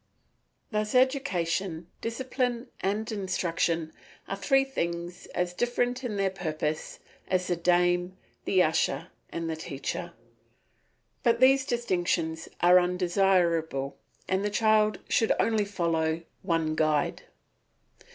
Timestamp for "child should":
14.49-15.33